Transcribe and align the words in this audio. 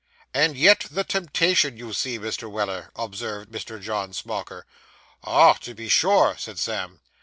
'And 0.33 0.57
yet 0.57 0.87
the 0.89 1.03
temptation, 1.03 1.77
you 1.77 1.93
see, 1.93 2.17
Mr. 2.17 2.49
Weller,' 2.49 2.89
observed 2.95 3.51
Mr. 3.51 3.79
John 3.79 4.13
Smauker. 4.13 4.63
'Ah, 5.23 5.53
to 5.61 5.75
be 5.75 5.89
sure,' 5.89 6.37
said 6.39 6.57
Sam. 6.57 7.01